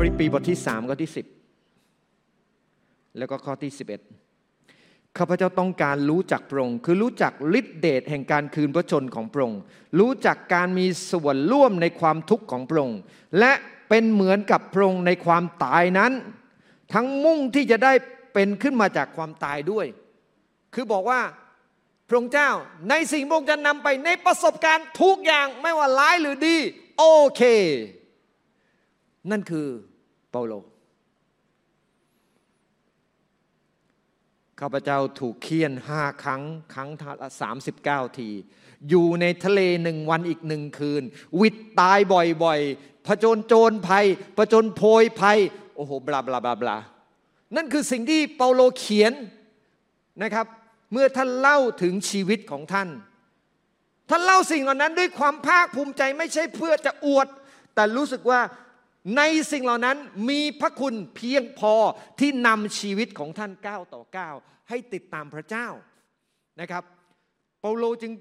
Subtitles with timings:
[0.00, 1.26] ปีบทที่สามข้อที่สิบ
[3.18, 4.00] แล้วก็ข้อที่สิบเอ็ด
[5.18, 9.60] ข้าพเจ้าต้องการรู้จักพระองค์คือรู้จักฤทธิเดชแห่งการคืนพระชนของพระองค์
[9.98, 13.00] รู้จักการมีส่วนร่วมในความทุกข์ของพระองค์
[13.38, 13.52] และ
[13.88, 16.12] เป็นเหมือนกับพระองค์ในความตายนั้น
[16.92, 17.92] ทั้งมุ่งที่จะได้
[18.34, 19.86] เป็นขึ้นมาจากความตายด้วย
[20.74, 21.20] คือบอกว่า
[22.08, 22.50] พระองค์เจ้า
[22.90, 26.56] ในสิ่งพระองค์จะนำไปในประสบการณ์ทุกอย่างไม่ว่าร้ายหรือดี
[26.98, 27.42] โอเค
[29.30, 29.68] นั่นคือ
[30.30, 30.54] เปาโล
[34.60, 36.42] ข้าพเจ้าถูกเคี่ยนห้าครั้ง
[36.74, 36.88] ครั้ง
[37.22, 38.28] ละสามสิบเก้าที
[38.88, 41.02] อยู่ในทะเลหนึ่งวันอีกหนึ่งคืน
[41.40, 45.38] วิตตายบ่อยๆผจญโจรภัยผจญโพยภัย
[45.76, 46.78] โอ้โหบลาบลาบลาบลา
[47.56, 49.12] นั่นคือสิ่งที่เปาโลเขียน
[50.22, 50.46] นะครับ
[50.92, 52.88] เมื่อท่านเล่าถึงชีวิตของท่าน
[54.10, 57.28] ท่านเล่าสิ่งเหล่านั้นด้วยความภาคภูมิใจไม่ใช่เพื่อจะอวด
[57.74, 58.40] แต่รู้สึกว่า
[59.16, 59.96] ในสิ่งเหล่านั้น
[60.28, 61.74] มีพระคุณเพียงพอ
[62.20, 64.34] ที่นำชีวิตของท่านก้าวต่อก้าว
[64.68, 65.68] ให้ติดตามพระเจ้า
[66.60, 66.84] นะครับ
[67.60, 68.12] เปาโลจึง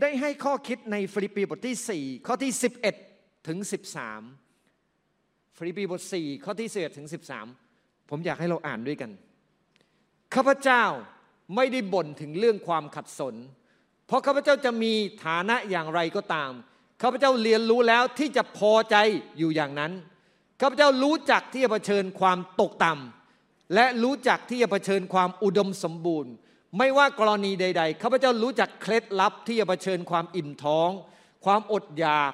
[0.00, 2.52] ได้ให้ข้อคิดในฟิลิปปีบทที่ 4 ข้อที่
[2.98, 3.58] 11 ถึง
[4.58, 7.08] 13 ฟิลิปปีบท 4 ข้อที่11ถึง
[7.58, 9.10] 13 ผมอยากให้เราอ่านด้วยกัน
[10.34, 10.84] ข้าพเจ้า
[11.56, 13.34] ไม่ได้บ่นถึงเรื่องความขัดสน
[14.06, 14.92] เพราะข้าพเจ้าจะมี
[15.24, 16.50] ฐานะอย่างไรก็ตาม
[17.02, 18.96] ข้าพเจ้าเรียนรู้แล้วที่จะพอใจ
[19.38, 19.92] อยู่อย่างนั้น
[20.60, 26.32] ข้าพเจ้ารู้จักที่จะเผชิญความตกต่ำและรู้จักที่จะเผชิญความอุดมสมบูรณ์
[26.78, 30.90] ไม่ว่ากรณีใด ๆ ข้าพเจ้ารู้จักเคล็ดลับที่จะเผชิญความอิ่มท้อง
[31.44, 32.32] ความอดอยาก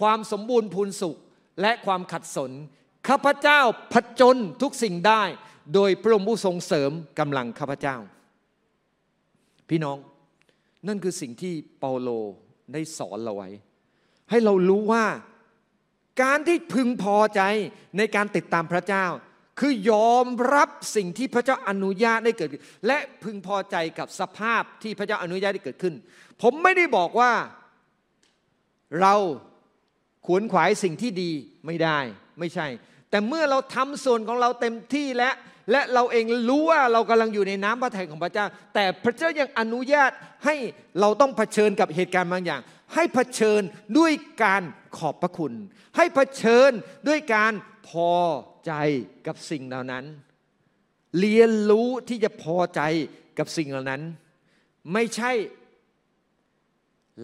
[0.00, 1.18] ความสมบูรณ์พูนสุข
[1.60, 2.52] และความขัดสน
[3.08, 3.60] ข้าพเจ้า
[3.92, 5.22] ผจญทุกสิ่งได้
[5.74, 7.96] โดยพระองค์ผู้ทรงเสริมกำลังข้าพเจ้า
[9.68, 9.98] พี่น้อง
[10.88, 12.08] นั่นคือสิ่งที่เปาโล
[12.72, 13.50] ได้สอนเราไว้
[14.30, 15.06] ให้เรารู้ว่า
[16.22, 17.42] การที่พึงพอใจ
[17.98, 19.06] ในการติดตามพระเจ้า
[19.60, 25.94] คือยอมรับสิ่งที่พระเจ้าอนุญาตได้เกิดขึ้นและพึงพอใจกับสภาพที่พระเจ้าอนุญาตได้เกิดขึ้น
[26.42, 27.32] ผมไม่ได้บอกว่า
[29.00, 29.14] เรา
[30.26, 31.30] ขวนขวายสิ่งที่ดี
[31.66, 31.98] ไม่ได้
[32.38, 32.66] ไม่ใช่
[33.10, 35.30] แต่เมื่อเราทำส่วนของเราเต็มที่และ
[35.72, 40.10] และเราเองรู้ว่าเรากำลังอยู่ในน้ำพระทัยของพระเจ้า แต่พระเจ้ายังอนุญาต
[40.44, 40.54] ให้
[41.00, 42.60] เราต้องเผชิญกับเหตุการณ์บางอย่าง
[42.94, 43.62] ให้เผชิญ
[43.98, 44.12] ด้วย
[44.42, 44.62] การ
[44.96, 45.54] ขอบพระคุณ
[45.96, 46.70] ให้เผชิญ
[47.08, 47.52] ด้วยการ
[47.88, 48.14] พอ
[48.66, 48.72] ใจ
[49.26, 50.04] กับสิ่งเหล่านั้น
[51.18, 52.82] เรียนรู้ที่จะพอใจ
[53.38, 54.02] กับสิ่งเหล่านั้น
[54.92, 55.32] ไม่ใช่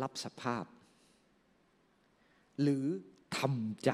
[0.02, 0.64] รับสภาพ
[2.62, 2.86] หรือ
[3.36, 3.90] ทำใจ